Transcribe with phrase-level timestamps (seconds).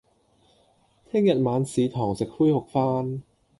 [1.11, 3.21] 聽日晚市堂食恢復返